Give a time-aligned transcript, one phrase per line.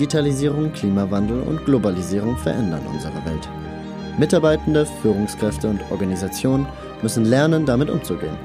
[0.00, 3.46] Digitalisierung, Klimawandel und Globalisierung verändern unsere Welt.
[4.16, 6.66] Mitarbeitende, Führungskräfte und Organisationen
[7.02, 8.38] müssen lernen, damit umzugehen.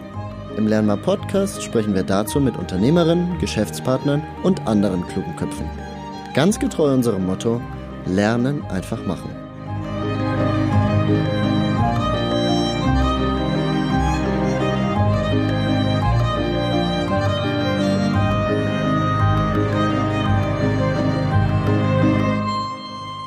[0.57, 5.65] Im Lernmar Podcast sprechen wir dazu mit Unternehmerinnen, Geschäftspartnern und anderen klugen Köpfen.
[6.33, 7.61] Ganz getreu unserem Motto:
[8.05, 9.29] Lernen einfach machen.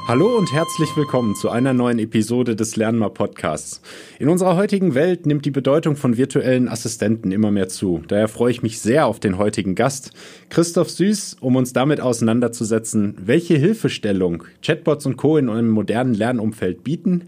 [0.08, 3.82] Hallo und herzlich willkommen zu einer neuen Episode des Lernmal Podcasts.
[4.18, 8.00] In unserer heutigen Welt nimmt die Bedeutung von virtuellen Assistenten immer mehr zu.
[8.08, 10.12] Daher freue ich mich sehr auf den heutigen Gast,
[10.48, 15.36] Christoph Süß, um uns damit auseinanderzusetzen, welche Hilfestellung Chatbots und Co.
[15.36, 17.24] in einem modernen Lernumfeld bieten,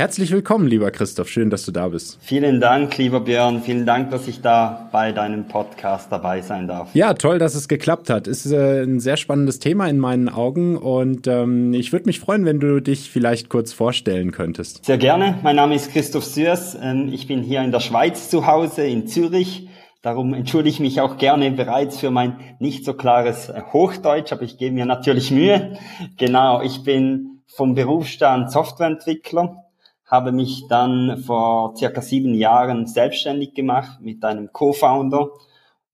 [0.00, 1.28] Herzlich willkommen, lieber Christoph.
[1.28, 2.16] Schön, dass du da bist.
[2.22, 3.60] Vielen Dank, lieber Björn.
[3.60, 6.94] Vielen Dank, dass ich da bei deinem Podcast dabei sein darf.
[6.94, 8.26] Ja, toll, dass es geklappt hat.
[8.26, 12.46] Ist äh, ein sehr spannendes Thema in meinen Augen und ähm, ich würde mich freuen,
[12.46, 14.86] wenn du dich vielleicht kurz vorstellen könntest.
[14.86, 15.38] Sehr gerne.
[15.42, 16.78] Mein Name ist Christoph Sürs.
[16.80, 19.68] Ähm, ich bin hier in der Schweiz zu Hause, in Zürich.
[20.00, 24.44] Darum entschuldige ich mich auch gerne bereits für mein nicht so klares äh, Hochdeutsch, aber
[24.44, 25.76] ich gebe mir natürlich Mühe.
[26.16, 29.66] Genau, ich bin vom Berufsstand Softwareentwickler
[30.10, 35.30] habe mich dann vor circa sieben Jahren selbstständig gemacht mit einem Co-Founder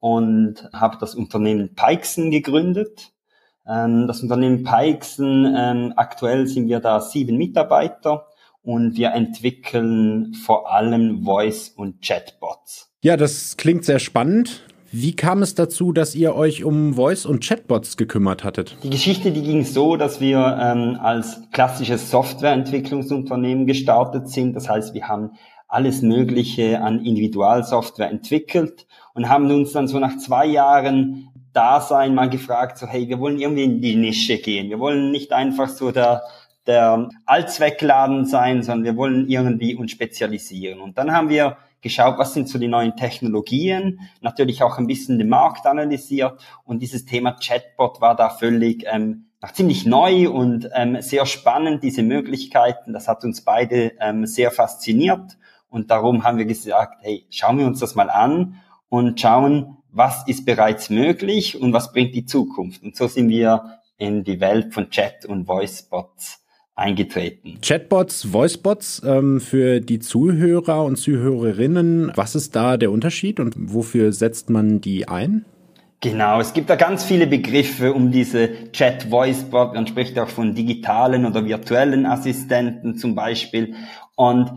[0.01, 3.13] und habe das Unternehmen Peixen gegründet.
[3.67, 8.27] Ähm, das Unternehmen Peixen, ähm, aktuell sind wir da sieben Mitarbeiter
[8.63, 12.93] und wir entwickeln vor allem Voice- und Chatbots.
[13.03, 14.66] Ja, das klingt sehr spannend.
[14.93, 18.77] Wie kam es dazu, dass ihr euch um Voice- und Chatbots gekümmert hattet?
[18.83, 24.55] Die Geschichte, die ging so, dass wir ähm, als klassisches Softwareentwicklungsunternehmen gestartet sind.
[24.55, 25.31] Das heißt, wir haben
[25.69, 32.29] alles Mögliche an Individualsoftware entwickelt und haben uns dann so nach zwei Jahren Dasein mal
[32.29, 34.69] gefragt, so hey, wir wollen irgendwie in die Nische gehen.
[34.69, 36.23] Wir wollen nicht einfach so der,
[36.67, 40.81] der Allzweckladen sein, sondern wir wollen irgendwie uns spezialisieren.
[40.81, 45.19] Und dann haben wir geschaut, was sind so die neuen Technologien, natürlich auch ein bisschen
[45.19, 51.01] den Markt analysiert und dieses Thema Chatbot war da völlig ähm, ziemlich neu und ähm,
[51.01, 52.93] sehr spannend, diese Möglichkeiten.
[52.93, 55.39] Das hat uns beide ähm, sehr fasziniert
[55.69, 58.57] und darum haben wir gesagt, hey, schauen wir uns das mal an
[58.89, 62.83] und schauen, was ist bereits möglich und was bringt die Zukunft.
[62.83, 66.45] Und so sind wir in die Welt von Chat und Voicebots
[66.77, 67.59] eingetreten.
[67.63, 74.13] Chatbots, Voicebots ähm, für die Zuhörer und Zuhörerinnen, was ist da der Unterschied und wofür
[74.13, 75.45] setzt man die ein?
[76.03, 79.75] Genau, es gibt da ganz viele Begriffe um diese Chat-Voicebot.
[79.75, 83.75] Man spricht auch von digitalen oder virtuellen Assistenten zum Beispiel.
[84.15, 84.53] Und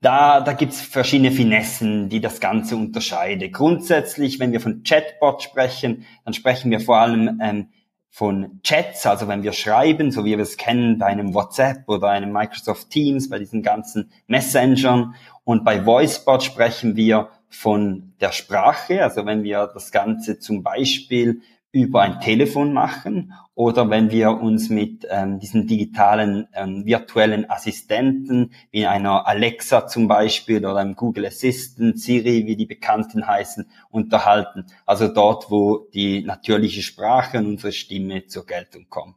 [0.00, 3.50] da, da gibt's verschiedene Finessen, die das Ganze unterscheiden.
[3.50, 7.68] Grundsätzlich, wenn wir von Chatbot sprechen, dann sprechen wir vor allem ähm,
[8.10, 12.10] von Chats, also wenn wir schreiben, so wie wir es kennen bei einem WhatsApp oder
[12.10, 15.14] einem Microsoft Teams, bei diesen ganzen Messengern.
[15.44, 21.42] Und bei VoiceBot sprechen wir von der Sprache, also wenn wir das Ganze zum Beispiel
[21.72, 28.52] über ein Telefon machen oder wenn wir uns mit ähm, diesen digitalen ähm, virtuellen Assistenten
[28.70, 34.64] wie einer Alexa zum Beispiel oder einem Google Assistant, Siri, wie die Bekannten heißen, unterhalten.
[34.86, 39.16] Also dort, wo die natürliche Sprache und unsere Stimme zur Geltung kommt.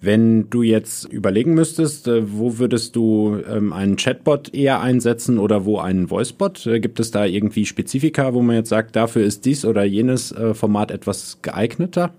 [0.00, 5.66] Wenn du jetzt überlegen müsstest, äh, wo würdest du ähm, einen Chatbot eher einsetzen oder
[5.66, 6.66] wo einen Voicebot?
[6.66, 10.32] Äh, gibt es da irgendwie Spezifika, wo man jetzt sagt, dafür ist dies oder jenes
[10.32, 12.14] äh, Format etwas geeigneter?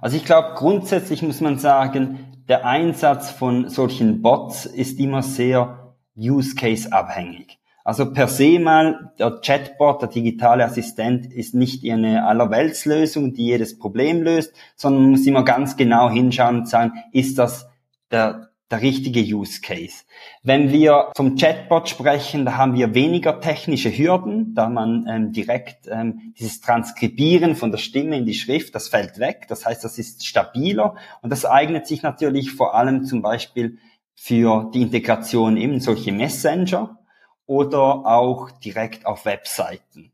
[0.00, 2.18] Also ich glaube, grundsätzlich muss man sagen,
[2.48, 7.58] der Einsatz von solchen Bots ist immer sehr Use Case abhängig.
[7.84, 13.78] Also per se mal, der Chatbot, der digitale Assistent ist nicht eine Allerweltslösung, die jedes
[13.78, 17.68] Problem löst, sondern man muss immer ganz genau hinschauen und sagen, ist das
[18.10, 20.04] der, der richtige Use Case.
[20.42, 25.86] Wenn wir vom Chatbot sprechen, da haben wir weniger technische Hürden, da man ähm, direkt
[25.88, 29.46] ähm, dieses Transkribieren von der Stimme in die Schrift, das fällt weg.
[29.48, 33.78] Das heißt, das ist stabiler und das eignet sich natürlich vor allem zum Beispiel
[34.16, 36.98] für die Integration in solche Messenger
[37.46, 40.12] oder auch direkt auf Webseiten.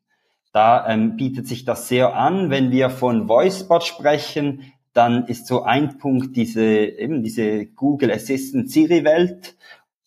[0.53, 2.51] Da ähm, bietet sich das sehr an.
[2.51, 8.71] Wenn wir von VoiceBot sprechen, dann ist so ein Punkt diese, eben diese Google Assistant
[8.71, 9.57] Siri Welt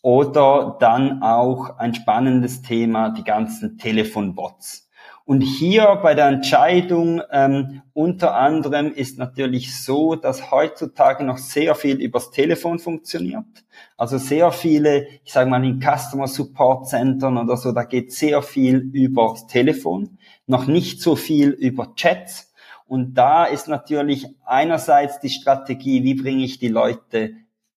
[0.01, 4.85] oder dann auch ein spannendes Thema, die ganzen Telefonbots.
[5.27, 11.73] Und hier bei der Entscheidung ähm, unter anderem ist natürlich so, dass heutzutage noch sehr
[11.73, 13.65] viel übers Telefon funktioniert.
[13.97, 18.43] Also sehr viele, ich sage mal in Customer Support Centern oder so, da geht sehr
[18.43, 22.53] viel übers Telefon, noch nicht so viel über Chats.
[22.87, 27.33] Und da ist natürlich einerseits die Strategie, wie bringe ich die Leute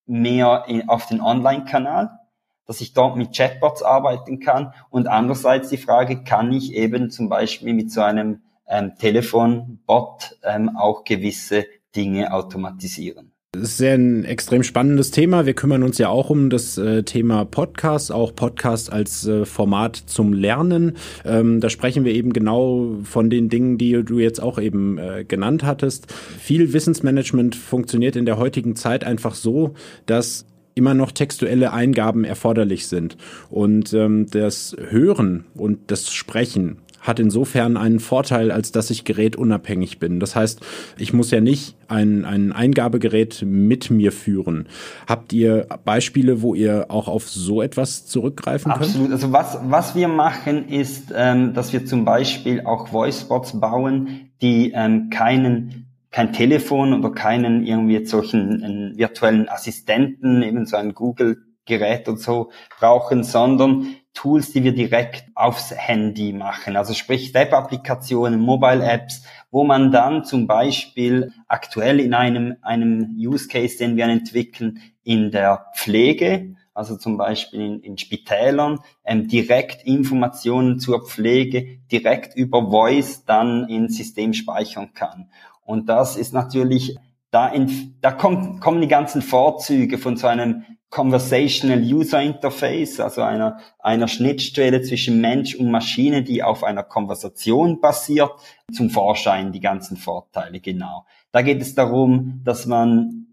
[0.06, 2.18] mehr in, auf den Online-Kanal,
[2.66, 4.74] dass ich dort mit Chatbots arbeiten kann.
[4.90, 10.76] Und andererseits die Frage, kann ich eben zum Beispiel mit so einem ähm, Telefonbot ähm,
[10.76, 11.66] auch gewisse
[11.96, 13.32] Dinge automatisieren.
[13.52, 15.46] Das ist sehr ein extrem spannendes Thema.
[15.46, 19.96] Wir kümmern uns ja auch um das äh, Thema Podcast, auch Podcast als äh, Format
[19.96, 20.98] zum Lernen.
[21.24, 25.24] Ähm, da sprechen wir eben genau von den Dingen, die du jetzt auch eben äh,
[25.26, 26.12] genannt hattest.
[26.12, 29.72] Viel Wissensmanagement funktioniert in der heutigen Zeit einfach so,
[30.04, 33.16] dass immer noch textuelle Eingaben erforderlich sind.
[33.48, 39.98] Und ähm, das Hören und das Sprechen hat insofern einen Vorteil, als dass ich gerätunabhängig
[39.98, 40.20] bin.
[40.20, 40.60] Das heißt,
[40.98, 44.68] ich muss ja nicht ein, ein Eingabegerät mit mir führen.
[45.08, 48.84] Habt ihr Beispiele, wo ihr auch auf so etwas zurückgreifen könnt?
[48.84, 49.12] Absolut.
[49.12, 54.72] Also was, was wir machen, ist, ähm, dass wir zum Beispiel auch Voicebots bauen, die
[54.74, 62.08] ähm, keinen kein Telefon oder keinen irgendwie jetzt solchen virtuellen Assistenten, eben so ein Google-Gerät
[62.08, 66.76] und so brauchen, sondern Tools, die wir direkt aufs Handy machen.
[66.76, 69.22] Also sprich Web-Applikationen, Mobile-Apps,
[69.52, 75.30] wo man dann zum Beispiel aktuell in einem, einem Use Case, den wir entwickeln, in
[75.30, 82.68] der Pflege, also zum Beispiel in, in Spitälern, ähm, direkt Informationen zur Pflege direkt über
[82.68, 85.30] Voice dann ins System speichern kann.
[85.64, 86.96] Und das ist natürlich,
[87.30, 93.22] da, in, da kommt, kommen die ganzen Vorzüge von so einem Conversational User Interface, also
[93.22, 98.30] einer, einer Schnittstelle zwischen Mensch und Maschine, die auf einer Konversation basiert,
[98.72, 101.04] zum Vorschein die ganzen Vorteile, genau.
[101.30, 103.26] Da geht es darum, dass man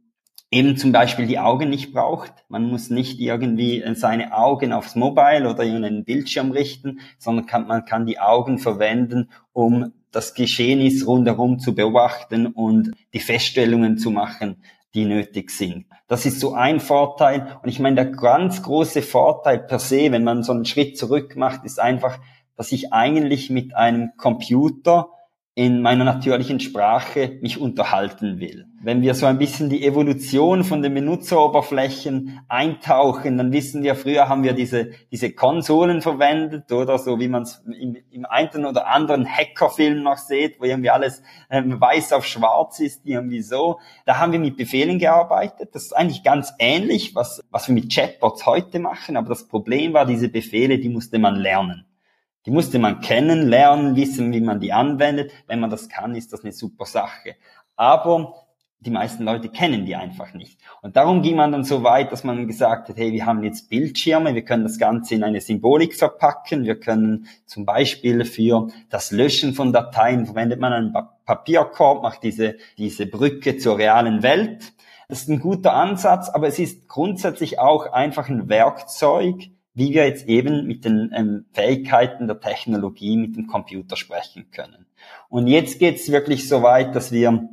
[0.52, 2.32] eben zum Beispiel die Augen nicht braucht.
[2.50, 7.68] Man muss nicht irgendwie seine Augen aufs Mobile oder in einen Bildschirm richten, sondern kann,
[7.68, 14.12] man kann die Augen verwenden, um das Geschehnis rundherum zu beobachten und die Feststellungen zu
[14.12, 14.64] machen,
[14.94, 15.88] die nötig sind.
[16.08, 17.60] Das ist so ein Vorteil.
[17.62, 21.36] Und ich meine, der ganz große Vorteil per se, wenn man so einen Schritt zurück
[21.36, 22.18] macht, ist einfach,
[22.56, 25.10] dass ich eigentlich mit einem Computer
[25.58, 28.66] in meiner natürlichen Sprache mich unterhalten will.
[28.84, 34.28] Wenn wir so ein bisschen die Evolution von den Benutzeroberflächen eintauchen, dann wissen wir, früher
[34.28, 38.88] haben wir diese, diese Konsolen verwendet oder so, wie man es im, im einen oder
[38.88, 43.80] anderen Hackerfilm noch sieht, wo irgendwie alles ähm, weiß auf schwarz ist, irgendwie so.
[44.06, 45.70] Da haben wir mit Befehlen gearbeitet.
[45.72, 49.94] Das ist eigentlich ganz ähnlich, was, was wir mit Chatbots heute machen, aber das Problem
[49.94, 51.86] war, diese Befehle, die musste man lernen.
[52.46, 55.32] Die musste man kennen, lernen, wissen, wie man die anwendet.
[55.48, 57.36] Wenn man das kann, ist das eine super Sache.
[57.76, 58.46] Aber
[58.86, 60.60] die meisten Leute kennen die einfach nicht.
[60.82, 63.70] Und darum ging man dann so weit, dass man gesagt hat, hey, wir haben jetzt
[63.70, 69.12] Bildschirme, wir können das Ganze in eine Symbolik verpacken, wir können zum Beispiel für das
[69.12, 70.94] Löschen von Dateien verwendet man einen
[71.26, 74.74] Papierkorb, macht diese, diese Brücke zur realen Welt.
[75.08, 80.08] Das ist ein guter Ansatz, aber es ist grundsätzlich auch einfach ein Werkzeug, wie wir
[80.08, 84.88] jetzt eben mit den ähm, Fähigkeiten der Technologie mit dem Computer sprechen können.
[85.30, 87.48] Und jetzt geht's wirklich so weit, dass wir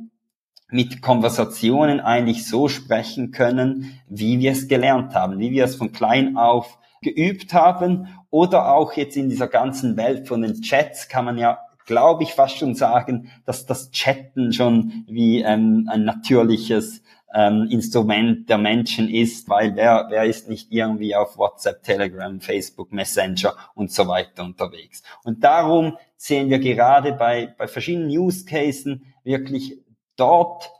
[0.69, 5.91] mit Konversationen eigentlich so sprechen können, wie wir es gelernt haben, wie wir es von
[5.91, 11.25] klein auf geübt haben oder auch jetzt in dieser ganzen Welt von den Chats kann
[11.25, 17.03] man ja glaube ich fast schon sagen, dass das Chatten schon wie ähm, ein natürliches
[17.33, 22.91] ähm, Instrument der Menschen ist, weil wer, wer ist nicht irgendwie auf WhatsApp, Telegram, Facebook,
[22.91, 25.03] Messenger und so weiter unterwegs.
[25.23, 29.77] Und darum sehen wir gerade bei, bei verschiedenen Use Cases wirklich
[30.15, 30.71] dort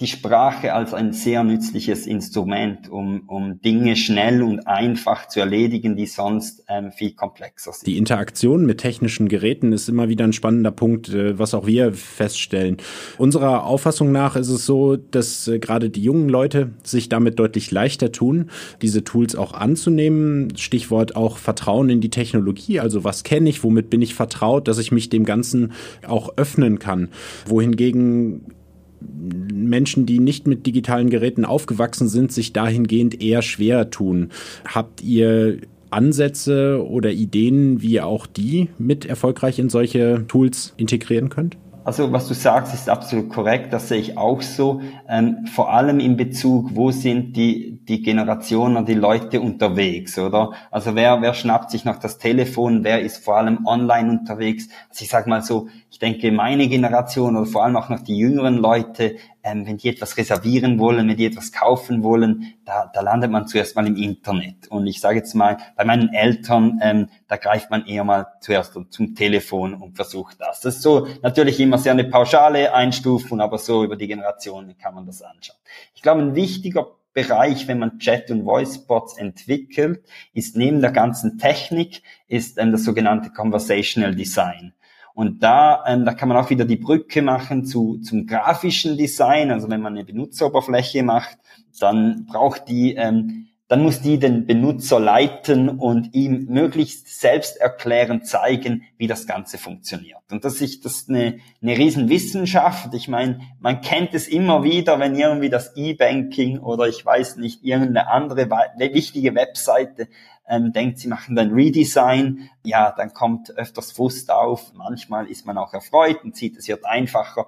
[0.00, 5.96] die Sprache als ein sehr nützliches Instrument, um, um Dinge schnell und einfach zu erledigen,
[5.96, 7.84] die sonst ähm, viel komplexer sind.
[7.88, 11.92] Die Interaktion mit technischen Geräten ist immer wieder ein spannender Punkt, äh, was auch wir
[11.94, 12.76] feststellen.
[13.18, 17.72] Unserer Auffassung nach ist es so, dass äh, gerade die jungen Leute sich damit deutlich
[17.72, 18.50] leichter tun,
[18.80, 20.56] diese Tools auch anzunehmen.
[20.56, 22.78] Stichwort auch Vertrauen in die Technologie.
[22.78, 25.72] Also was kenne ich, womit bin ich vertraut, dass ich mich dem Ganzen
[26.06, 27.08] auch öffnen kann.
[27.46, 28.54] Wohingegen
[29.00, 34.30] Menschen, die nicht mit digitalen Geräten aufgewachsen sind, sich dahingehend eher schwer tun.
[34.66, 35.58] Habt ihr
[35.90, 41.56] Ansätze oder Ideen, wie ihr auch die mit erfolgreich in solche Tools integrieren könnt?
[41.84, 44.82] Also was du sagst, ist absolut korrekt, das sehe ich auch so.
[45.08, 50.52] Ähm, vor allem in Bezug, wo sind die, die Generationen, die Leute unterwegs, oder?
[50.70, 54.68] Also wer, wer schnappt sich noch das Telefon, wer ist vor allem online unterwegs?
[54.90, 58.18] Also ich sage mal so, ich denke, meine Generation oder vor allem auch noch die
[58.18, 59.16] jüngeren Leute
[59.48, 63.46] ähm, wenn die etwas reservieren wollen, wenn die etwas kaufen wollen, da, da landet man
[63.46, 64.68] zuerst mal im Internet.
[64.68, 68.78] Und ich sage jetzt mal, bei meinen Eltern, ähm, da greift man eher mal zuerst
[68.90, 70.60] zum Telefon und versucht das.
[70.60, 74.94] Das ist so natürlich immer sehr eine pauschale Einstufung, aber so über die Generationen kann
[74.94, 75.58] man das anschauen.
[75.94, 81.38] Ich glaube, ein wichtiger Bereich, wenn man Chat- und Voicebots entwickelt, ist neben der ganzen
[81.38, 84.72] Technik, ist ähm, das sogenannte Conversational Design.
[85.18, 89.50] Und da, ähm, da kann man auch wieder die Brücke machen zu, zum grafischen Design.
[89.50, 91.38] Also wenn man eine Benutzeroberfläche macht,
[91.80, 98.84] dann braucht die ähm, dann muss die den Benutzer leiten und ihm möglichst selbsterklärend zeigen,
[98.96, 100.22] wie das Ganze funktioniert.
[100.30, 102.94] Und das ist, das ist eine, eine Riesenwissenschaft.
[102.94, 107.62] Ich meine, man kennt es immer wieder, wenn irgendwie das E-Banking oder ich weiß nicht,
[107.62, 108.48] irgendeine andere
[108.78, 110.08] wichtige Webseite
[110.48, 114.72] ähm, denkt, sie machen dann Redesign, ja, dann kommt öfters Frust auf.
[114.72, 117.46] Manchmal ist man auch erfreut und sieht, es wird einfacher.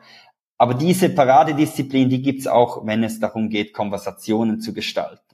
[0.59, 5.30] Aber diese Paradedisziplin, die gibt's auch, wenn es darum geht, Konversationen zu gestalten.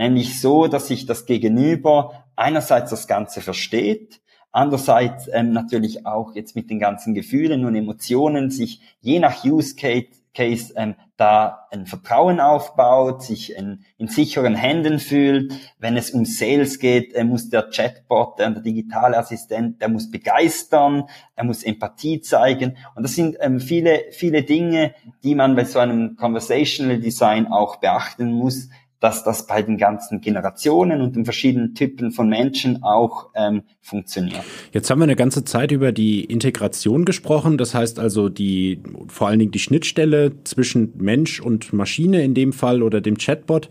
[0.00, 6.56] Nämlich so, dass sich das Gegenüber einerseits das Ganze versteht, andererseits ähm, natürlich auch jetzt
[6.56, 12.40] mit den ganzen Gefühlen und Emotionen sich je nach Use Case, ähm, da ein Vertrauen
[12.40, 15.52] aufbaut, sich in, in sicheren Händen fühlt.
[15.78, 20.10] Wenn es um Sales geht, äh, muss der Chatbot, der, der digitale Assistent, der muss
[20.10, 22.78] begeistern, er muss Empathie zeigen.
[22.94, 27.76] Und das sind ähm, viele, viele Dinge, die man bei so einem Conversational Design auch
[27.76, 33.30] beachten muss, dass das bei den ganzen Generationen und den verschiedenen Typen von Menschen auch
[33.34, 34.42] ähm, funktioniert.
[34.72, 39.28] Jetzt haben wir eine ganze Zeit über die Integration gesprochen, das heißt also die vor
[39.28, 43.68] allen Dingen die Schnittstelle zwischen Mensch und Maschine in dem Fall oder dem Chatbot.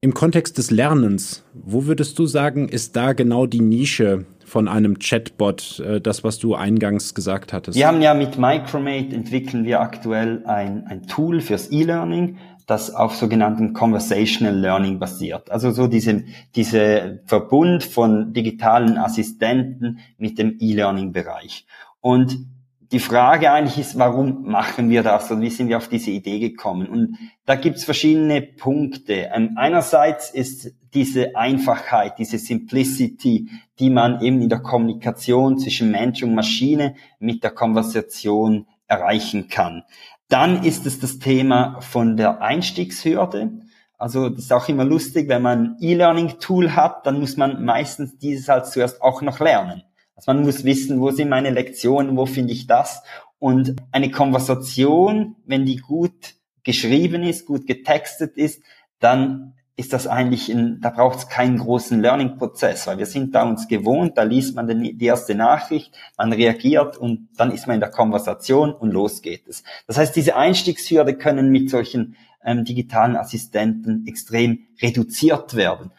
[0.00, 4.98] Im Kontext des Lernens, wo würdest du sagen, ist da genau die Nische von einem
[4.98, 7.78] Chatbot, äh, das, was du eingangs gesagt hattest?
[7.78, 13.14] Wir haben ja mit Micromate entwickeln wir aktuell ein, ein Tool fürs E-Learning, das auf
[13.14, 15.50] sogenannten Conversational Learning basiert.
[15.50, 21.66] Also so diese, diese Verbund von digitalen Assistenten mit dem E-Learning-Bereich.
[22.00, 22.46] Und
[22.92, 26.38] die Frage eigentlich ist, warum machen wir das und wie sind wir auf diese Idee
[26.38, 26.88] gekommen?
[26.88, 27.16] Und
[27.46, 29.30] da gibt's verschiedene Punkte.
[29.32, 36.22] Ähm, einerseits ist diese Einfachheit, diese Simplicity, die man eben in der Kommunikation zwischen Mensch
[36.22, 39.84] und Maschine mit der Konversation erreichen kann.
[40.32, 43.50] Dann ist es das Thema von der Einstiegshürde.
[43.98, 48.16] Also das ist auch immer lustig, wenn man ein E-Learning-Tool hat, dann muss man meistens
[48.16, 49.82] dieses halt zuerst auch noch lernen.
[50.16, 53.02] Also man muss wissen, wo sind meine Lektionen, wo finde ich das.
[53.38, 58.62] Und eine Konversation, wenn die gut geschrieben ist, gut getextet ist,
[59.00, 63.44] dann ist das eigentlich, ein, da braucht es keinen großen Learning-Prozess, weil wir sind da
[63.44, 67.80] uns gewohnt, da liest man die erste Nachricht, man reagiert und dann ist man in
[67.80, 69.64] der Konversation und los geht es.
[69.86, 75.90] Das heißt, diese Einstiegshürde können mit solchen ähm, digitalen Assistenten extrem reduziert werden.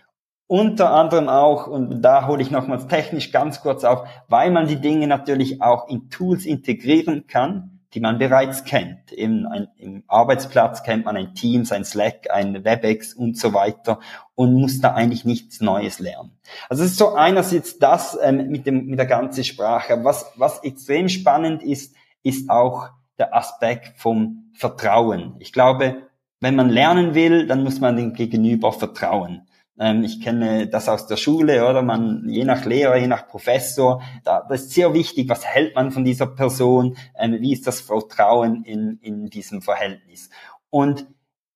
[0.46, 4.80] Unter anderem auch, und da hole ich nochmals technisch ganz kurz auf, weil man die
[4.80, 9.12] Dinge natürlich auch in Tools integrieren kann, die man bereits kennt.
[9.12, 14.00] Im, ein, Im Arbeitsplatz kennt man ein Teams, ein Slack, ein WebEx und so weiter
[14.36, 16.32] und muss da eigentlich nichts Neues lernen.
[16.70, 20.04] Also es ist so einerseits das ähm, mit, dem, mit der ganzen Sprache.
[20.04, 25.36] Was, was extrem spannend ist, ist auch der Aspekt vom Vertrauen.
[25.40, 25.98] Ich glaube,
[26.40, 29.48] wenn man lernen will, dann muss man dem Gegenüber vertrauen.
[29.80, 31.82] Ähm, ich kenne das aus der Schule, oder?
[31.82, 35.92] Man, je nach Lehrer, je nach Professor, da, das ist sehr wichtig, was hält man
[35.92, 40.30] von dieser Person, ähm, wie ist das Vertrauen in, in diesem Verhältnis.
[40.70, 41.08] Und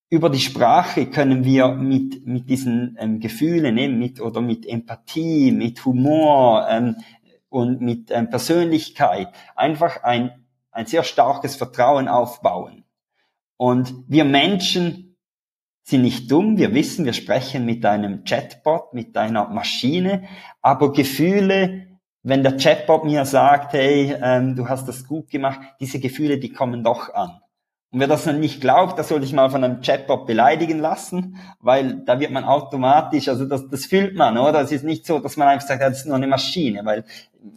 [0.09, 5.51] über die Sprache können wir mit, mit diesen ähm, Gefühlen, eben mit, oder mit Empathie,
[5.51, 6.95] mit Humor ähm,
[7.49, 12.85] und mit ähm, Persönlichkeit einfach ein, ein sehr starkes Vertrauen aufbauen.
[13.57, 15.06] Und wir Menschen
[15.87, 16.57] sind nicht dumm.
[16.57, 20.27] Wir wissen, wir sprechen mit einem Chatbot, mit einer Maschine.
[20.61, 21.87] Aber Gefühle,
[22.23, 26.51] wenn der Chatbot mir sagt, hey, ähm, du hast das gut gemacht, diese Gefühle, die
[26.51, 27.39] kommen doch an.
[27.97, 31.37] Und wer das noch nicht glaubt, das sollte ich mal von einem Chatbot beleidigen lassen,
[31.61, 34.61] weil da wird man automatisch, also das, das fühlt man, oder?
[34.61, 37.05] Es ist nicht so, dass man einfach sagt, das ist nur eine Maschine, weil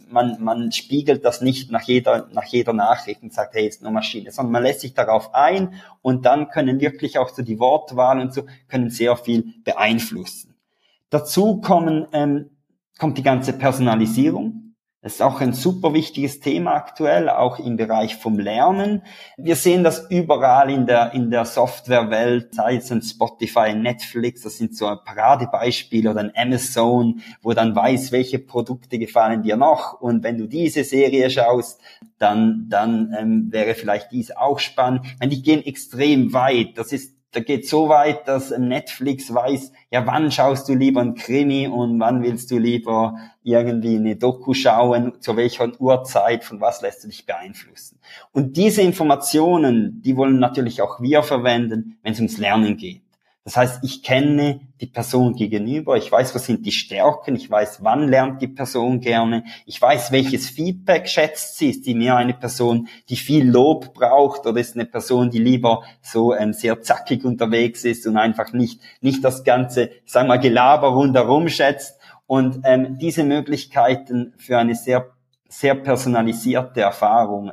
[0.09, 3.91] man, man spiegelt das nicht nach jeder, nach jeder Nachricht und sagt, hey, ist nur
[3.91, 8.19] Maschine, sondern man lässt sich darauf ein und dann können wirklich auch so die Wortwahl
[8.19, 10.55] und so, können sehr viel beeinflussen.
[11.11, 12.49] Dazu kommen, ähm,
[12.97, 14.70] kommt die ganze Personalisierung.
[15.03, 19.01] Das ist auch ein super wichtiges Thema aktuell, auch im Bereich vom Lernen.
[19.35, 24.59] Wir sehen das überall in der, in der Softwarewelt, sei es ein Spotify, Netflix, das
[24.59, 29.99] sind so ein Paradebeispiele oder ein Amazon, wo dann weiß, welche Produkte gefallen dir noch.
[29.99, 31.81] Und wenn du diese Serie schaust,
[32.19, 35.07] dann, dann ähm, wäre vielleicht dies auch spannend.
[35.19, 36.77] Meine, die gehen extrem weit.
[36.77, 41.15] Das ist da geht so weit, dass Netflix weiß, ja, wann schaust du lieber ein
[41.15, 46.81] Krimi und wann willst du lieber irgendwie eine Doku schauen, zu welcher Uhrzeit, von was
[46.81, 47.99] lässt du dich beeinflussen.
[48.33, 53.01] Und diese Informationen, die wollen natürlich auch wir verwenden, wenn es ums Lernen geht.
[53.43, 57.83] Das heißt, ich kenne die Person gegenüber, ich weiß, was sind die Stärken, ich weiß,
[57.83, 62.35] wann lernt die Person gerne, ich weiß, welches Feedback schätzt sie, ist die mehr eine
[62.35, 67.25] Person, die viel Lob braucht oder ist eine Person, die lieber so ähm, sehr zackig
[67.25, 71.99] unterwegs ist und einfach nicht, nicht das ganze, sagen wir mal, Gelaber rundherum schätzt.
[72.27, 75.11] Und ähm, diese Möglichkeiten für eine sehr,
[75.49, 77.51] sehr personalisierte Erfahrung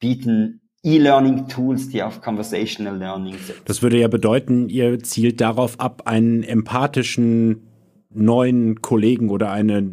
[0.00, 3.58] bieten E-Learning-Tools, die auf Conversational Learning sind.
[3.64, 7.68] Das würde ja bedeuten, ihr zielt darauf ab, einen empathischen
[8.10, 9.90] neuen Kollegen oder eine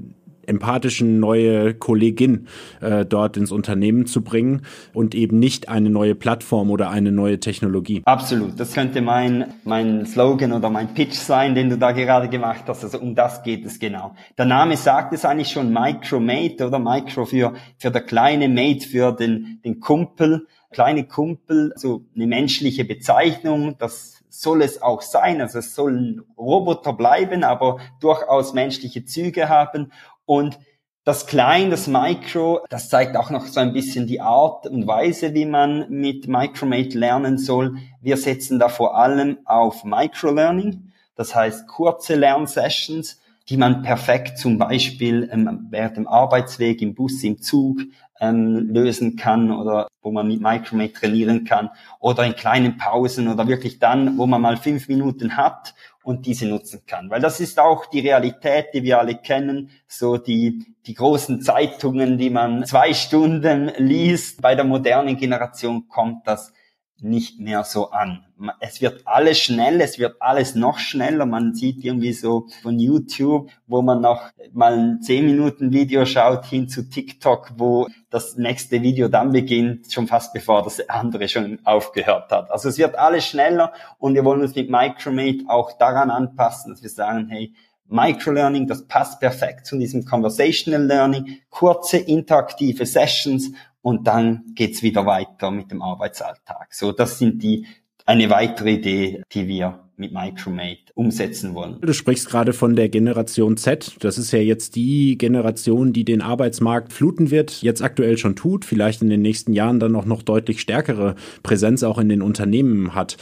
[0.48, 2.48] empathischen neue Kollegin
[2.82, 4.62] äh, dort ins Unternehmen zu bringen
[4.94, 8.02] und eben nicht eine neue Plattform oder eine neue Technologie.
[8.06, 8.60] Absolut.
[8.60, 12.84] Das könnte mein, mein Slogan oder mein Pitch sein, den du da gerade gemacht hast.
[12.84, 14.16] Also um das geht es genau.
[14.38, 19.12] Der Name sagt es eigentlich schon Micromate oder Micro für, für der kleine Mate, für
[19.12, 25.40] den, den Kumpel kleine Kumpel, so eine menschliche Bezeichnung, das soll es auch sein.
[25.40, 29.94] Also es soll ein Roboter bleiben, aber durchaus menschliche Züge haben.
[30.26, 30.60] Und
[31.06, 35.34] das Klein, das Micro, das zeigt auch noch so ein bisschen die Art und Weise,
[35.34, 37.78] wie man mit Micromate lernen soll.
[38.02, 44.58] Wir setzen da vor allem auf Microlearning, das heißt kurze Lernsessions, die man perfekt zum
[44.58, 47.80] Beispiel ähm, während dem Arbeitsweg, im Bus, im Zug
[48.20, 51.70] ähm, lösen kann oder wo man mit Micromate trainieren kann
[52.00, 56.46] oder in kleinen Pausen oder wirklich dann, wo man mal fünf Minuten hat und diese
[56.46, 57.10] nutzen kann.
[57.10, 62.18] Weil das ist auch die Realität, die wir alle kennen, so die, die großen Zeitungen,
[62.18, 64.42] die man zwei Stunden liest.
[64.42, 66.54] Bei der modernen Generation kommt das
[67.00, 68.26] nicht mehr so an.
[68.60, 71.26] Es wird alles schnell, es wird alles noch schneller.
[71.26, 76.46] Man sieht irgendwie so von YouTube, wo man noch mal ein 10 Minuten Video schaut,
[76.46, 81.60] hin zu TikTok, wo das nächste Video dann beginnt, schon fast bevor das andere schon
[81.66, 82.52] aufgehört hat.
[82.52, 86.82] Also es wird alles schneller und wir wollen uns mit Micromate auch daran anpassen, dass
[86.82, 87.54] wir sagen, hey,
[87.88, 93.52] Microlearning, das passt perfekt zu diesem Conversational Learning, kurze interaktive Sessions
[93.86, 96.74] und dann geht's wieder weiter mit dem Arbeitsalltag.
[96.74, 97.68] So, das sind die
[98.08, 101.78] eine weitere Idee, die wir mit Micromate umsetzen wollen.
[101.82, 103.98] Du sprichst gerade von der Generation Z.
[104.00, 108.66] Das ist ja jetzt die Generation, die den Arbeitsmarkt fluten wird, jetzt aktuell schon tut,
[108.66, 112.96] vielleicht in den nächsten Jahren dann auch noch deutlich stärkere Präsenz auch in den Unternehmen
[112.96, 113.18] hat.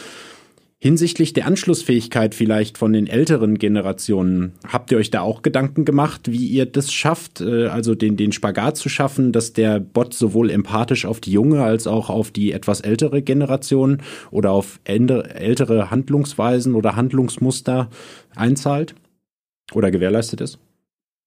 [0.83, 6.29] Hinsichtlich der Anschlussfähigkeit vielleicht von den älteren Generationen, habt ihr euch da auch Gedanken gemacht,
[6.29, 10.49] wie ihr das schafft, äh, also den, den Spagat zu schaffen, dass der Bot sowohl
[10.49, 16.75] empathisch auf die junge als auch auf die etwas ältere Generation oder auf ältere Handlungsweisen
[16.75, 17.89] oder Handlungsmuster
[18.35, 18.93] einzahlt
[19.71, 20.59] oder gewährleistet ist?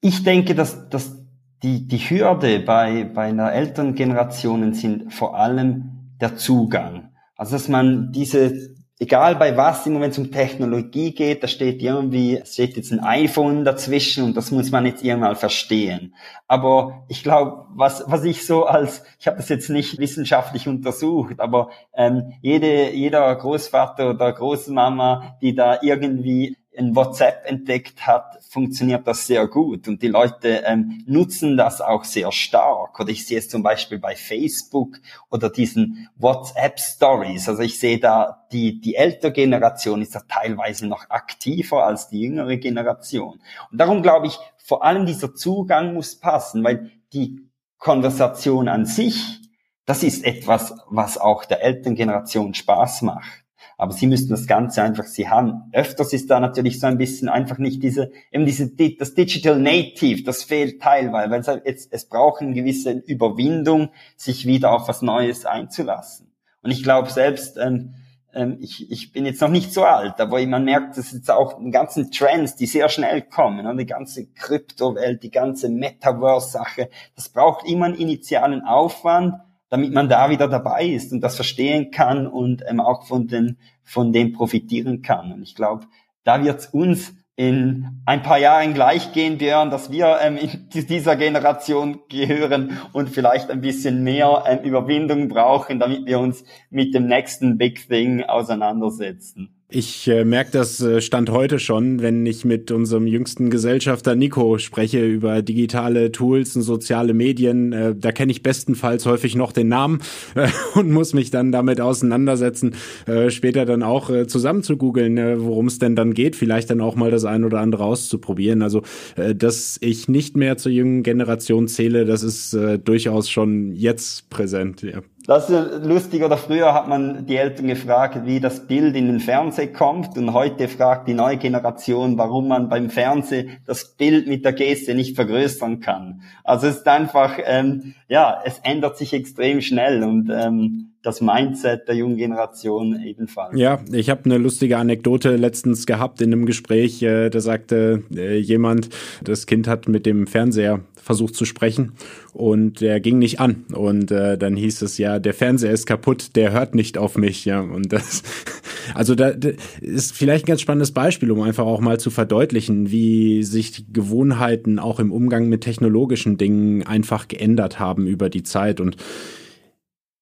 [0.02, 1.16] Ich denke, dass, dass
[1.62, 7.08] die, die Hürde bei, bei einer älteren Generation sind vor allem der Zugang.
[7.36, 11.82] Also dass man diese egal bei was, immer wenn es um Technologie geht, da steht
[11.82, 16.14] irgendwie, es steht jetzt ein iPhone dazwischen und das muss man jetzt irgendwann verstehen.
[16.48, 21.40] Aber ich glaube, was, was ich so als, ich habe das jetzt nicht wissenschaftlich untersucht,
[21.40, 29.06] aber ähm, jede, jeder Großvater oder Großmama, die da irgendwie ein WhatsApp entdeckt hat, funktioniert
[29.06, 32.98] das sehr gut und die Leute ähm, nutzen das auch sehr stark.
[32.98, 34.96] Oder ich sehe es zum Beispiel bei Facebook
[35.30, 37.50] oder diesen WhatsApp Stories.
[37.50, 42.20] Also ich sehe da die die ältere Generation ist da teilweise noch aktiver als die
[42.20, 43.42] jüngere Generation.
[43.70, 49.42] Und darum glaube ich, vor allem dieser Zugang muss passen, weil die Konversation an sich,
[49.84, 53.45] das ist etwas, was auch der Elterngeneration Spaß macht.
[53.78, 57.28] Aber sie müssten das Ganze einfach, sie haben, öfters ist da natürlich so ein bisschen
[57.28, 61.92] einfach nicht diese, eben diese, das Digital Native, das fehlt teilweise, weil es, halt jetzt,
[61.92, 66.32] es braucht eine gewisse Überwindung, sich wieder auf was Neues einzulassen.
[66.62, 67.94] Und ich glaube selbst, ähm,
[68.36, 71.62] ähm, ich, ich bin jetzt noch nicht so alt, aber man merkt, dass jetzt auch
[71.62, 77.30] die ganzen Trends, die sehr schnell kommen, und die ganze Kryptowelt, die ganze Metaverse-Sache, das
[77.30, 79.34] braucht immer einen initialen Aufwand,
[79.68, 83.59] damit man da wieder dabei ist und das verstehen kann und ähm, auch von, den,
[83.83, 85.33] von dem profitieren kann.
[85.33, 85.87] Und ich glaube,
[86.24, 90.68] da wird es uns in ein paar Jahren gleich gehen, Björn, dass wir ähm, in
[90.87, 96.94] dieser Generation gehören und vielleicht ein bisschen mehr ähm, Überwindung brauchen, damit wir uns mit
[96.94, 99.55] dem nächsten Big Thing auseinandersetzen.
[99.68, 104.59] Ich äh, merke das äh, Stand heute schon, wenn ich mit unserem jüngsten Gesellschafter Nico
[104.59, 107.72] spreche über digitale Tools und soziale Medien.
[107.72, 110.02] Äh, da kenne ich bestenfalls häufig noch den Namen
[110.37, 112.76] äh, und muss mich dann damit auseinandersetzen,
[113.07, 116.70] äh, später dann auch äh, zusammen zu googeln, äh, worum es denn dann geht, vielleicht
[116.70, 118.62] dann auch mal das ein oder andere auszuprobieren.
[118.62, 118.83] Also,
[119.16, 124.31] äh, dass ich nicht mehr zur jungen Generation zähle, das ist äh, durchaus schon jetzt
[124.31, 124.83] präsent.
[124.83, 125.02] Ja.
[125.26, 129.18] Das ist lustig, oder früher hat man die Eltern gefragt, wie das Bild in den
[129.18, 134.44] Fernseher kommt und heute fragt die neue Generation, warum man beim Fernsehen das Bild mit
[134.44, 136.22] der Geste nicht vergrößern kann.
[136.44, 141.88] Also es ist einfach, ähm, ja, es ändert sich extrem schnell und ähm, das Mindset
[141.88, 143.58] der jungen Generation ebenfalls.
[143.58, 147.02] Ja, ich habe eine lustige Anekdote letztens gehabt in einem Gespräch.
[147.02, 148.90] Äh, da sagte äh, jemand,
[149.22, 151.92] das Kind hat mit dem Fernseher versucht zu sprechen
[152.32, 153.64] und der ging nicht an.
[153.72, 157.44] Und äh, dann hieß es ja, der Fernseher ist kaputt, der hört nicht auf mich.
[157.44, 158.24] Ja, und das,
[158.94, 162.90] also da, da ist vielleicht ein ganz spannendes Beispiel, um einfach auch mal zu verdeutlichen,
[162.90, 168.80] wie sich Gewohnheiten auch im Umgang mit technologischen Dingen einfach geändert haben über die Zeit
[168.80, 168.96] und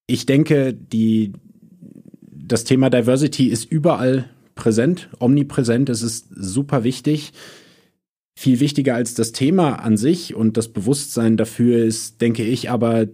[0.07, 1.33] ich denke, die,
[2.31, 5.89] das Thema Diversity ist überall präsent, omnipräsent.
[5.89, 7.33] Es ist super wichtig.
[8.37, 13.07] Viel wichtiger als das Thema an sich und das Bewusstsein dafür ist, denke ich, aber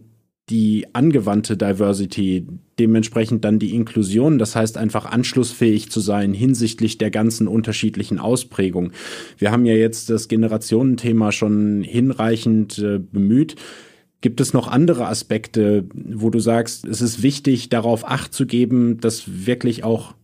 [0.50, 2.46] die angewandte Diversity,
[2.78, 8.92] dementsprechend dann die Inklusion, das heißt einfach anschlussfähig zu sein hinsichtlich der ganzen unterschiedlichen Ausprägungen.
[9.38, 13.56] Wir haben ja jetzt das Generationenthema schon hinreichend äh, bemüht.
[14.22, 18.98] Gibt es noch andere Aspekte, wo du sagst, es ist wichtig, darauf Acht zu geben,
[19.00, 20.14] dass wirklich auch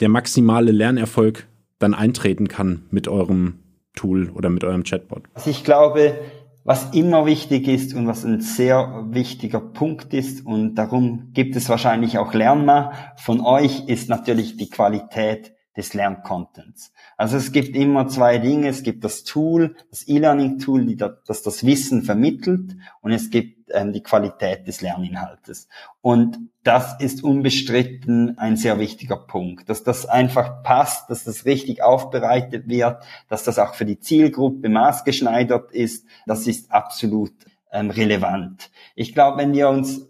[0.00, 1.46] der maximale Lernerfolg
[1.78, 3.54] dann eintreten kann mit eurem
[3.98, 5.24] Tool oder mit eurem Chatbot?
[5.34, 6.18] Also ich glaube,
[6.64, 11.68] was immer wichtig ist und was ein sehr wichtiger Punkt ist und darum gibt es
[11.68, 16.92] wahrscheinlich auch Lernma von euch, ist natürlich die Qualität des Lerncontents.
[17.16, 18.68] Also es gibt immer zwei Dinge.
[18.68, 24.02] Es gibt das Tool, das E-Learning-Tool, das das Wissen vermittelt und es gibt ähm, die
[24.02, 25.68] Qualität des Lerninhaltes.
[26.00, 31.82] Und das ist unbestritten ein sehr wichtiger Punkt, dass das einfach passt, dass das richtig
[31.82, 36.06] aufbereitet wird, dass das auch für die Zielgruppe maßgeschneidert ist.
[36.26, 37.32] Das ist absolut
[37.72, 38.70] ähm, relevant.
[38.94, 40.08] Ich glaube, wenn wir uns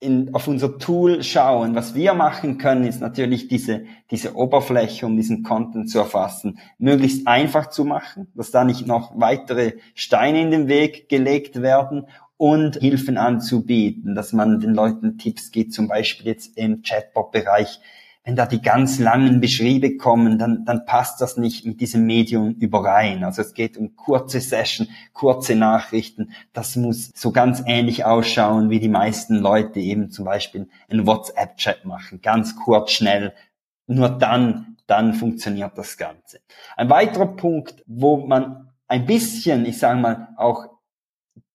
[0.00, 5.16] in, auf unser Tool schauen, was wir machen können, ist natürlich diese, diese Oberfläche, um
[5.16, 10.50] diesen Content zu erfassen, möglichst einfach zu machen, dass da nicht noch weitere Steine in
[10.50, 12.06] den Weg gelegt werden
[12.40, 17.80] und Hilfen anzubieten, dass man den Leuten Tipps gibt, zum Beispiel jetzt im Chatbot-Bereich,
[18.24, 22.54] wenn da die ganz langen Beschriebe kommen, dann, dann passt das nicht mit diesem Medium
[22.54, 23.24] überein.
[23.24, 26.30] Also es geht um kurze Session, kurze Nachrichten.
[26.54, 31.84] Das muss so ganz ähnlich ausschauen, wie die meisten Leute eben zum Beispiel einen WhatsApp-Chat
[31.84, 32.22] machen.
[32.22, 33.34] Ganz kurz, schnell.
[33.86, 36.40] Nur dann, dann funktioniert das Ganze.
[36.74, 40.69] Ein weiterer Punkt, wo man ein bisschen, ich sage mal, auch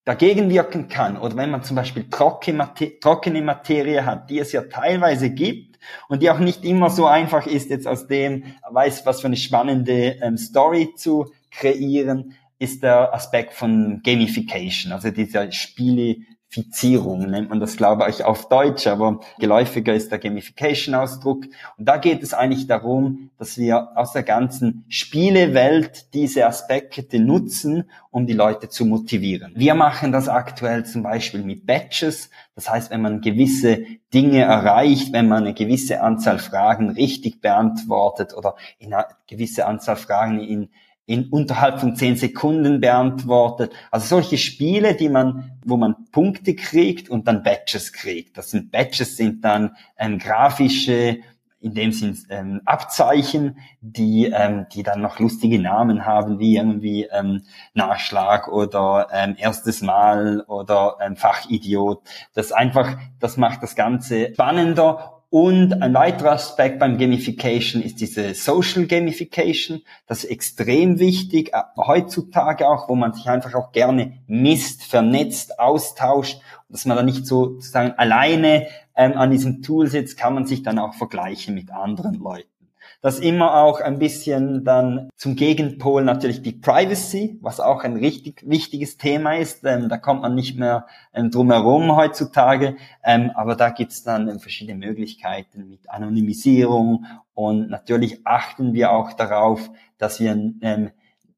[0.05, 5.31] dagegen wirken kann, oder wenn man zum Beispiel trockene Materie hat, die es ja teilweise
[5.31, 5.75] gibt,
[6.07, 9.37] und die auch nicht immer so einfach ist, jetzt aus dem, weiß was für eine
[9.37, 16.17] spannende ähm, Story zu kreieren, ist der Aspekt von Gamification, also dieser Spiele,
[16.55, 21.45] Gamifizierung nennt man das, glaube ich, auf Deutsch, aber geläufiger ist der Gamification-Ausdruck.
[21.77, 27.89] Und da geht es eigentlich darum, dass wir aus der ganzen Spielewelt diese Aspekte nutzen,
[28.09, 29.53] um die Leute zu motivieren.
[29.55, 32.29] Wir machen das aktuell zum Beispiel mit Batches.
[32.55, 38.33] Das heißt, wenn man gewisse Dinge erreicht, wenn man eine gewisse Anzahl Fragen richtig beantwortet
[38.33, 40.69] oder in eine gewisse Anzahl Fragen in
[41.05, 43.73] in unterhalb von zehn Sekunden beantwortet.
[43.91, 48.37] Also solche Spiele, die man, wo man Punkte kriegt und dann Badges kriegt.
[48.37, 51.19] Das sind Badges sind dann ähm, grafische,
[51.59, 57.07] in dem sind ähm, Abzeichen, die, ähm, die dann noch lustige Namen haben, wie irgendwie
[57.11, 62.01] ähm, Nachschlag oder ähm, erstes Mal oder ähm, Fachidiot.
[62.33, 68.33] Das einfach, das macht das Ganze spannender und ein weiterer Aspekt beim Gamification ist diese
[68.33, 69.81] Social Gamification.
[70.07, 75.59] Das ist extrem wichtig, äh, heutzutage auch, wo man sich einfach auch gerne misst, vernetzt,
[75.59, 76.39] austauscht.
[76.69, 80.63] Dass man da nicht so sozusagen alleine ähm, an diesem Tool sitzt, kann man sich
[80.63, 82.54] dann auch vergleichen mit anderen Leuten.
[83.01, 88.43] Das immer auch ein bisschen dann zum Gegenpol natürlich die Privacy, was auch ein richtig
[88.47, 89.63] wichtiges Thema ist.
[89.63, 92.75] Ähm, da kommt man nicht mehr ähm, drum herum heutzutage.
[93.03, 99.13] Ähm, aber da gibt's dann ähm, verschiedene Möglichkeiten mit Anonymisierung und natürlich achten wir auch
[99.13, 100.31] darauf, dass wir
[100.61, 100.91] ähm,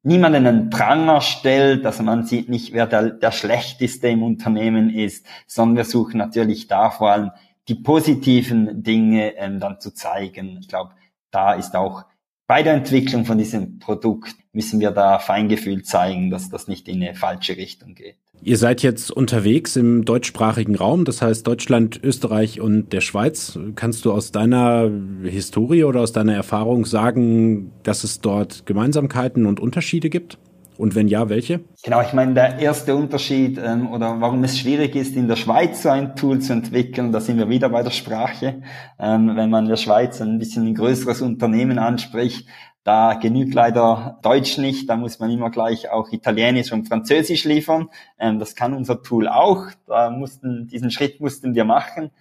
[0.04, 5.26] niemanden einen Pranger stellt, also man sieht nicht, wer der, der Schlechteste im Unternehmen ist,
[5.48, 7.32] sondern wir suchen natürlich da vor allem
[7.67, 10.60] die positiven Dinge ähm, dann zu zeigen.
[10.62, 10.91] Ich glaube,
[11.32, 12.06] da ist auch
[12.48, 17.04] bei der Entwicklung von diesem Produkt müssen wir da Feingefühl zeigen, dass das nicht in
[17.04, 18.16] eine falsche Richtung geht.
[18.42, 23.60] Ihr seid jetzt unterwegs im deutschsprachigen Raum, das heißt Deutschland, Österreich und der Schweiz.
[23.76, 24.90] Kannst du aus deiner
[25.24, 30.38] Historie oder aus deiner Erfahrung sagen, dass es dort Gemeinsamkeiten und Unterschiede gibt?
[30.78, 31.62] Und wenn ja, welche?
[31.84, 35.84] Genau, ich meine, der erste Unterschied ähm, oder warum es schwierig ist, in der Schweiz
[35.84, 38.62] so ein Tool zu entwickeln, da sind wir wieder bei der Sprache.
[39.00, 42.48] Ähm, wenn man in der Schweiz ein bisschen ein größeres Unternehmen anspricht,
[42.84, 47.90] da genügt leider Deutsch nicht, da muss man immer gleich auch Italienisch und Französisch liefern.
[48.18, 49.66] Ähm, das kann unser Tool auch.
[49.88, 52.12] Da mussten, diesen Schritt mussten wir machen.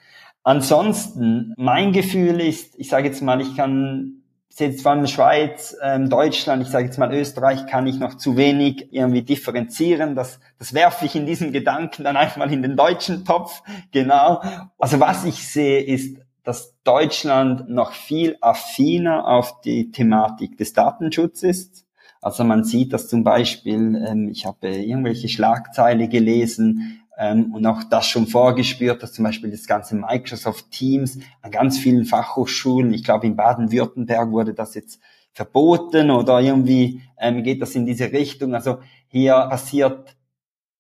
[0.43, 4.23] Ansonsten, mein Gefühl ist, ich sage jetzt mal, ich kann
[4.61, 8.37] jetzt vor allem Schweiz, ähm, Deutschland, ich sage jetzt mal Österreich, kann ich noch zu
[8.37, 10.15] wenig irgendwie differenzieren.
[10.15, 13.63] Das, das werfe ich in diesem Gedanken dann einfach mal in den deutschen Topf.
[13.93, 14.43] Genau.
[14.79, 21.43] Also was ich sehe, ist, dass Deutschland noch viel affiner auf die Thematik des Datenschutzes
[21.43, 21.87] ist.
[22.23, 27.83] Also man sieht, dass zum Beispiel, ähm, ich habe irgendwelche Schlagzeile gelesen, ähm, und auch
[27.85, 33.05] das schon vorgespürt, dass zum Beispiel das ganze Microsoft Teams an ganz vielen Fachhochschulen, ich
[33.05, 35.01] glaube in Baden-Württemberg wurde das jetzt
[35.33, 38.55] verboten oder irgendwie ähm, geht das in diese Richtung.
[38.55, 40.16] Also hier passiert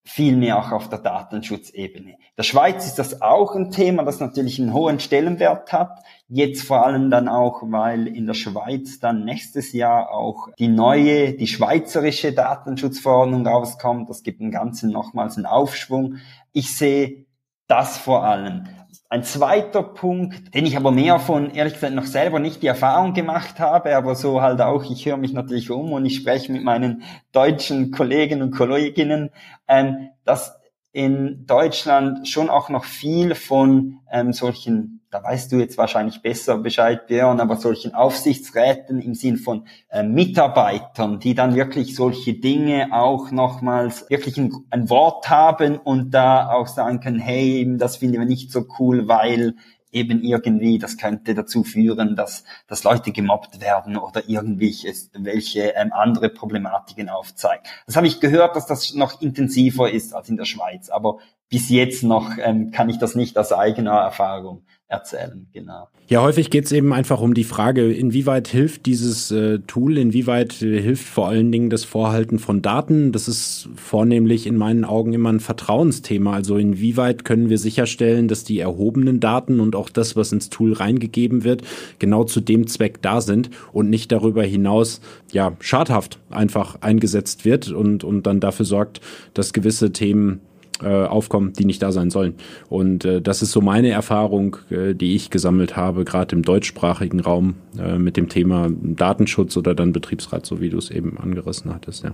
[0.08, 2.14] viel mehr auch auf der Datenschutzebene.
[2.38, 5.98] Der Schweiz ist das auch ein Thema, das natürlich einen hohen Stellenwert hat.
[6.28, 11.32] Jetzt vor allem dann auch, weil in der Schweiz dann nächstes Jahr auch die neue,
[11.32, 14.08] die schweizerische Datenschutzverordnung rauskommt.
[14.08, 16.18] Das gibt dem Ganzen nochmals einen Aufschwung.
[16.52, 17.26] Ich sehe
[17.66, 18.68] das vor allem.
[19.08, 23.14] Ein zweiter Punkt, den ich aber mehr von, ehrlich gesagt, noch selber nicht die Erfahrung
[23.14, 26.64] gemacht habe, aber so halt auch, ich höre mich natürlich um und ich spreche mit
[26.64, 29.30] meinen deutschen Kollegen und Kolleginnen,
[29.68, 30.58] ähm, dass
[30.92, 36.58] in Deutschland schon auch noch viel von ähm, solchen da weißt du jetzt wahrscheinlich besser
[36.58, 42.88] Bescheid, Björn, aber solchen Aufsichtsräten im Sinn von äh, Mitarbeitern, die dann wirklich solche Dinge
[42.92, 48.18] auch nochmals wirklich ein, ein, Wort haben und da auch sagen können, hey, das finden
[48.18, 49.54] wir nicht so cool, weil
[49.92, 54.74] eben irgendwie, das könnte dazu führen, dass, dass Leute gemobbt werden oder irgendwie
[55.14, 57.64] welche ähm, andere Problematiken aufzeigen.
[57.86, 61.70] Das habe ich gehört, dass das noch intensiver ist als in der Schweiz, aber bis
[61.70, 65.88] jetzt noch ähm, kann ich das nicht aus eigener Erfahrung erzählen, genau.
[66.08, 70.62] Ja, häufig geht es eben einfach um die Frage, inwieweit hilft dieses äh, Tool, inwieweit
[70.62, 73.10] äh, hilft vor allen Dingen das Vorhalten von Daten.
[73.10, 76.34] Das ist vornehmlich in meinen Augen immer ein Vertrauensthema.
[76.34, 80.72] Also inwieweit können wir sicherstellen, dass die erhobenen Daten und auch das, was ins Tool
[80.72, 81.62] reingegeben wird,
[81.98, 85.00] genau zu dem Zweck da sind und nicht darüber hinaus
[85.32, 89.00] ja schadhaft einfach eingesetzt wird und, und dann dafür sorgt,
[89.34, 90.40] dass gewisse Themen
[90.84, 92.34] aufkommen, die nicht da sein sollen.
[92.68, 97.20] Und äh, das ist so meine Erfahrung, äh, die ich gesammelt habe, gerade im deutschsprachigen
[97.20, 101.74] Raum äh, mit dem Thema Datenschutz oder dann Betriebsrat, so wie du es eben angerissen
[101.74, 102.12] hattest, ja.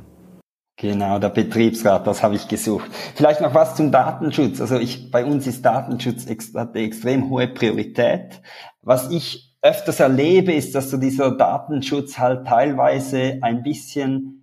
[0.78, 2.90] Genau, der Betriebsrat, das habe ich gesucht.
[3.14, 4.60] Vielleicht noch was zum Datenschutz.
[4.60, 8.40] Also ich, bei uns ist Datenschutz ex, hat eine extrem hohe Priorität.
[8.80, 14.41] Was ich öfters erlebe, ist, dass so dieser Datenschutz halt teilweise ein bisschen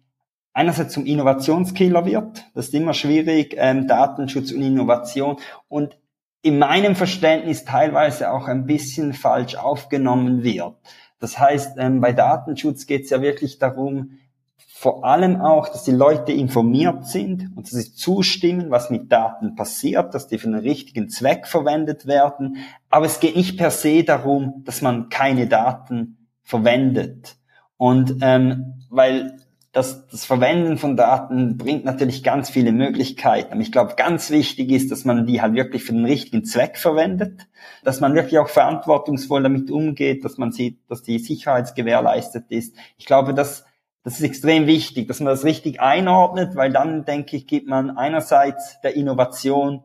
[0.59, 2.45] einerseits zum Innovationskiller wird.
[2.53, 5.37] Das ist immer schwierig, ähm, Datenschutz und Innovation.
[5.69, 5.97] Und
[6.41, 10.75] in meinem Verständnis teilweise auch ein bisschen falsch aufgenommen wird.
[11.19, 14.19] Das heißt, ähm, bei Datenschutz geht es ja wirklich darum,
[14.57, 19.55] vor allem auch, dass die Leute informiert sind und dass sie zustimmen, was mit Daten
[19.55, 22.57] passiert, dass die für den richtigen Zweck verwendet werden.
[22.89, 27.37] Aber es geht nicht per se darum, dass man keine Daten verwendet.
[27.77, 29.37] Und ähm, weil
[29.71, 33.51] das, das Verwenden von Daten bringt natürlich ganz viele Möglichkeiten.
[33.53, 36.77] Aber ich glaube, ganz wichtig ist, dass man die halt wirklich für den richtigen Zweck
[36.77, 37.47] verwendet,
[37.83, 42.75] dass man wirklich auch verantwortungsvoll damit umgeht, dass man sieht, dass die Sicherheit gewährleistet ist.
[42.97, 43.63] Ich glaube, das,
[44.03, 47.91] das ist extrem wichtig, dass man das richtig einordnet, weil dann, denke ich, gibt man
[47.95, 49.83] einerseits der Innovation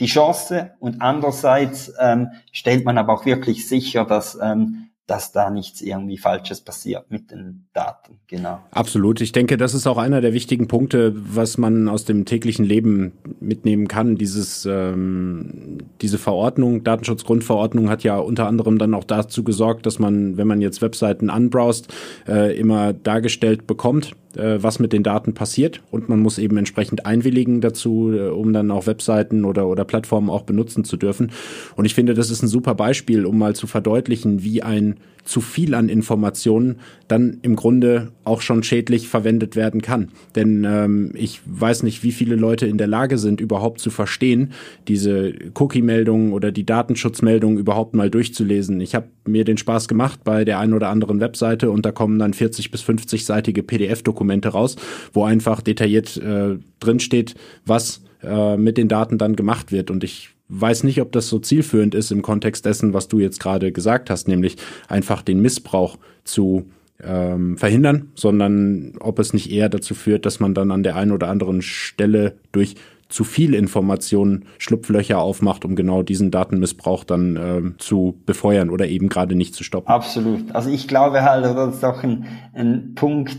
[0.00, 5.50] die Chance und andererseits ähm, stellt man aber auch wirklich sicher, dass ähm, dass da
[5.50, 8.20] nichts irgendwie Falsches passiert mit den Daten.
[8.28, 8.60] Genau.
[8.70, 9.20] Absolut.
[9.20, 13.12] Ich denke, das ist auch einer der wichtigen Punkte, was man aus dem täglichen Leben
[13.40, 14.14] mitnehmen kann.
[14.14, 20.36] Dieses, ähm, diese Verordnung, Datenschutzgrundverordnung hat ja unter anderem dann auch dazu gesorgt, dass man,
[20.36, 21.92] wenn man jetzt Webseiten anbrowst,
[22.28, 27.60] äh, immer dargestellt bekommt, was mit den Daten passiert und man muss eben entsprechend einwilligen
[27.60, 31.32] dazu, äh, um dann auch Webseiten oder, oder Plattformen auch benutzen zu dürfen.
[31.76, 34.96] Und ich finde, das ist ein super Beispiel, um mal zu verdeutlichen, wie ein
[35.30, 40.08] zu viel an Informationen dann im Grunde auch schon schädlich verwendet werden kann.
[40.34, 44.50] Denn ähm, ich weiß nicht, wie viele Leute in der Lage sind, überhaupt zu verstehen,
[44.88, 48.80] diese Cookie-Meldungen oder die Datenschutzmeldungen überhaupt mal durchzulesen.
[48.80, 52.18] Ich habe mir den Spaß gemacht bei der einen oder anderen Webseite und da kommen
[52.18, 54.74] dann 40 bis 50-seitige PDF-Dokumente raus,
[55.12, 59.92] wo einfach detailliert äh, drinsteht, was äh, mit den Daten dann gemacht wird.
[59.92, 63.40] Und ich weiß nicht, ob das so zielführend ist im Kontext dessen, was du jetzt
[63.40, 64.56] gerade gesagt hast, nämlich
[64.88, 66.66] einfach den Missbrauch zu
[67.02, 71.12] ähm, verhindern, sondern ob es nicht eher dazu führt, dass man dann an der einen
[71.12, 72.74] oder anderen Stelle durch
[73.08, 79.08] zu viel Informationen Schlupflöcher aufmacht, um genau diesen Datenmissbrauch dann äh, zu befeuern oder eben
[79.08, 79.88] gerade nicht zu stoppen.
[79.88, 80.54] Absolut.
[80.54, 83.36] Also ich glaube halt, das ist auch ein, ein Punkt,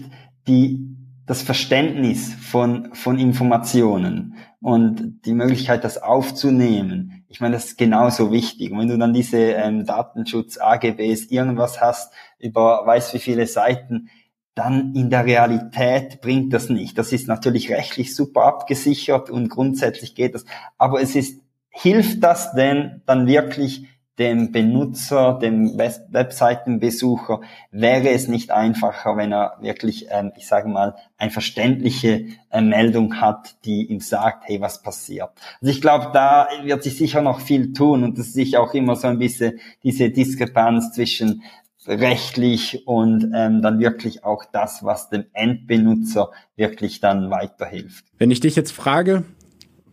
[0.48, 7.26] die das Verständnis von, von Informationen und die Möglichkeit, das aufzunehmen.
[7.28, 8.72] Ich meine, das ist genauso wichtig.
[8.72, 14.10] Und wenn du dann diese ähm, Datenschutz-AGBs irgendwas hast über weiß wie viele Seiten,
[14.54, 16.98] dann in der Realität bringt das nicht.
[16.98, 20.46] Das ist natürlich rechtlich super abgesichert und grundsätzlich geht das.
[20.78, 23.88] Aber es ist, hilft das denn dann wirklich
[24.20, 30.96] dem Benutzer, dem Webseitenbesucher, wäre es nicht einfacher, wenn er wirklich, ähm, ich sage mal,
[31.18, 35.32] eine verständliche äh, Meldung hat, die ihm sagt, hey, was passiert.
[35.62, 38.74] Also ich glaube, da wird sich sicher noch viel tun und das ist sicher auch
[38.74, 41.42] immer so ein bisschen diese Diskrepanz zwischen
[41.88, 48.06] rechtlich und ähm, dann wirklich auch das, was dem Endbenutzer wirklich dann weiterhilft.
[48.18, 49.24] Wenn ich dich jetzt frage,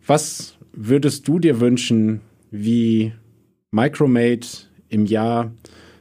[0.05, 3.13] was würdest du dir wünschen, wie
[3.71, 4.47] Micromate
[4.89, 5.51] im Jahr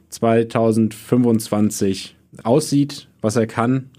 [0.09, 3.91] 2025 aussieht, was er kann,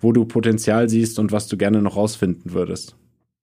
[0.00, 2.96] wo du Potenzial siehst und was du gerne noch rausfinden würdest?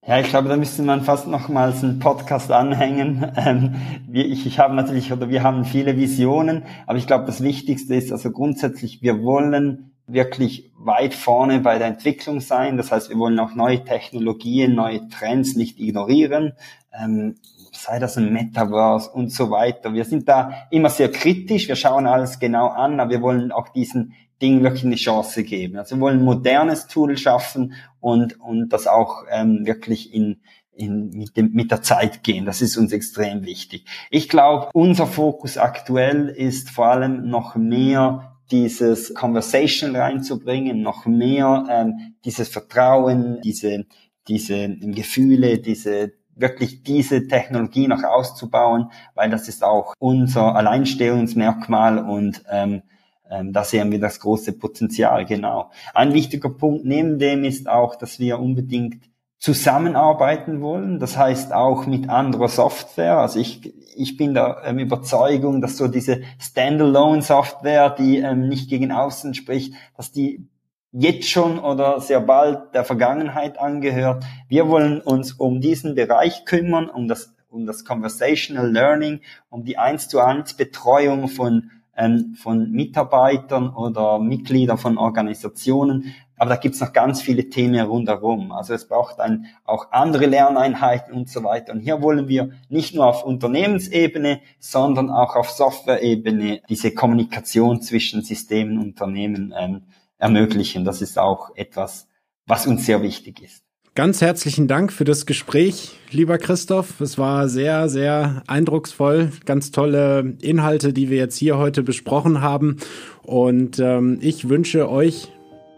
[0.06, 3.32] Ja, ich glaube, da müsste man fast nochmals einen Podcast anhängen.
[3.36, 3.74] Ähm,
[4.12, 8.12] ich, ich habe natürlich, oder wir haben viele Visionen, aber ich glaube, das Wichtigste ist,
[8.12, 12.76] also grundsätzlich, wir wollen wirklich weit vorne bei der Entwicklung sein.
[12.76, 16.52] Das heißt, wir wollen auch neue Technologien, neue Trends nicht ignorieren.
[16.92, 17.36] Ähm,
[17.76, 19.92] sei das ein Metaverse und so weiter.
[19.92, 23.68] Wir sind da immer sehr kritisch, wir schauen alles genau an, aber wir wollen auch
[23.68, 25.76] diesen Dingen wirklich eine Chance geben.
[25.78, 30.40] Also wir wollen ein modernes Tool schaffen und, und das auch ähm, wirklich in,
[30.72, 32.44] in, mit, dem, mit der Zeit gehen.
[32.44, 33.84] Das ist uns extrem wichtig.
[34.10, 41.64] Ich glaube, unser Fokus aktuell ist vor allem noch mehr dieses Conversation reinzubringen, noch mehr
[41.70, 43.86] ähm, dieses Vertrauen, diese,
[44.28, 52.44] diese Gefühle, diese wirklich diese Technologie noch auszubauen, weil das ist auch unser Alleinstehungsmerkmal und
[52.50, 52.82] ähm,
[53.30, 55.70] ähm, da sehen wir das große Potenzial, genau.
[55.94, 59.02] Ein wichtiger Punkt neben dem ist auch, dass wir unbedingt
[59.38, 63.18] zusammenarbeiten wollen, das heißt auch mit anderer Software.
[63.18, 68.90] Also ich, ich bin der ähm, Überzeugung, dass so diese Standalone-Software, die ähm, nicht gegen
[68.92, 70.48] außen spricht, dass die
[70.94, 74.24] jetzt schon oder sehr bald der Vergangenheit angehört.
[74.48, 79.76] Wir wollen uns um diesen Bereich kümmern, um das, um das Conversational Learning, um die
[79.76, 86.14] eins zu eins Betreuung von, ähm, von Mitarbeitern oder Mitgliedern von Organisationen.
[86.36, 88.52] Aber da gibt's noch ganz viele Themen rundherum.
[88.52, 91.72] Also es braucht dann auch andere Lerneinheiten und so weiter.
[91.72, 98.22] Und hier wollen wir nicht nur auf Unternehmensebene, sondern auch auf Softwareebene diese Kommunikation zwischen
[98.22, 99.82] Systemen und Unternehmen ähm,
[100.18, 100.84] ermöglichen.
[100.84, 102.08] Das ist auch etwas,
[102.46, 103.64] was uns sehr wichtig ist.
[103.96, 107.00] Ganz herzlichen Dank für das Gespräch, lieber Christoph.
[107.00, 109.30] Es war sehr, sehr eindrucksvoll.
[109.44, 112.78] Ganz tolle Inhalte, die wir jetzt hier heute besprochen haben.
[113.22, 115.28] Und ähm, ich wünsche euch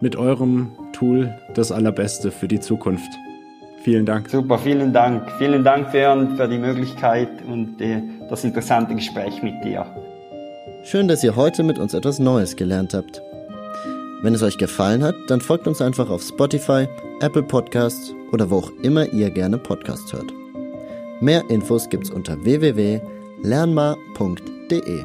[0.01, 3.11] mit eurem Tool das Allerbeste für die Zukunft.
[3.83, 4.31] Vielen Dank.
[4.31, 5.31] Super, vielen Dank.
[5.37, 9.85] Vielen Dank, Björn, für die Möglichkeit und äh, das interessante Gespräch mit dir.
[10.85, 13.20] Schön, dass ihr heute mit uns etwas Neues gelernt habt.
[14.22, 16.87] Wenn es euch gefallen hat, dann folgt uns einfach auf Spotify,
[17.20, 20.33] Apple Podcasts oder wo auch immer ihr gerne Podcasts hört.
[21.20, 25.05] Mehr Infos gibt's unter www.lernma.de.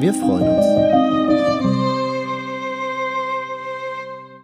[0.00, 1.03] Wir freuen uns.